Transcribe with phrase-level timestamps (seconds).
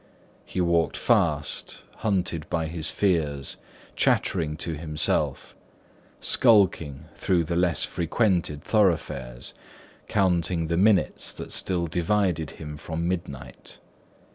[0.45, 3.57] He walked fast, hunted by his fears,
[3.95, 5.55] chattering to himself,
[6.19, 9.53] skulking through the less frequented thoroughfares,
[10.07, 13.77] counting the minutes that still divided him from midnight.